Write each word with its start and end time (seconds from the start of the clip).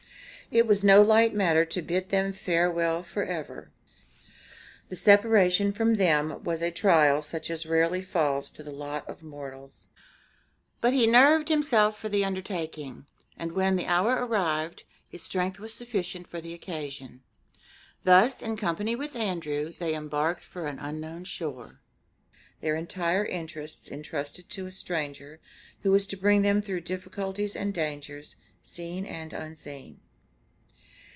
It 0.53 0.67
was 0.67 0.83
no 0.83 1.01
light 1.01 1.33
matter 1.33 1.63
to 1.63 1.81
bid 1.81 2.09
them 2.09 2.33
farewell 2.33 3.03
forever. 3.03 3.71
The 4.89 4.97
separation 4.97 5.71
from 5.71 5.95
them 5.95 6.43
was 6.43 6.61
a 6.61 6.71
trial 6.71 7.21
such 7.21 7.49
as 7.49 7.65
rarely 7.65 8.01
falls 8.01 8.51
to 8.51 8.61
the 8.61 8.73
lot 8.73 9.07
of 9.07 9.23
mortals; 9.23 9.87
but 10.81 10.91
he 10.91 11.07
nerved 11.07 11.47
himself 11.47 11.97
for 11.97 12.09
the 12.09 12.25
undertaking, 12.25 13.05
and 13.37 13.53
when 13.53 13.77
the 13.77 13.85
hour 13.85 14.25
arrived 14.25 14.83
his 15.07 15.23
strength 15.23 15.57
was 15.57 15.73
sufficient 15.73 16.27
for 16.27 16.41
the 16.41 16.53
occasion. 16.53 17.23
Thus 18.03 18.41
in 18.41 18.57
company 18.57 18.93
with 18.93 19.15
Andrew 19.15 19.71
they 19.79 19.95
embarked 19.95 20.43
for 20.43 20.67
an 20.67 20.79
unknown 20.79 21.23
shore, 21.23 21.79
their 22.59 22.75
entire 22.75 23.23
interests 23.25 23.89
entrusted 23.89 24.49
to 24.49 24.65
a 24.67 24.71
stranger 24.73 25.39
who 25.83 25.91
was 25.91 26.05
to 26.07 26.17
bring 26.17 26.41
them 26.41 26.61
through 26.61 26.81
difficulties 26.81 27.55
and 27.55 27.73
dangers 27.73 28.35
seen 28.61 29.05
and 29.05 29.31
unseen. 29.31 30.01